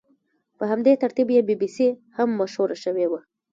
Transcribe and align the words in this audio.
په 0.57 0.63
همدې 0.71 0.93
ترتیب 1.03 1.29
بي 1.47 1.55
بي 1.61 1.69
سي 1.75 1.87
هم 2.17 2.29
مشهوره 2.39 2.75
شوې 2.83 3.05
وه. 3.11 3.19